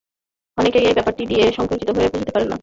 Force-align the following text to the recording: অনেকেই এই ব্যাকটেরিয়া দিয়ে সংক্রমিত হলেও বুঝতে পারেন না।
অনেকেই 0.57 0.85
এই 0.87 0.95
ব্যাকটেরিয়া 0.97 1.29
দিয়ে 1.31 1.45
সংক্রমিত 1.51 1.89
হলেও 1.89 2.13
বুঝতে 2.13 2.31
পারেন 2.31 2.47
না। 2.49 2.57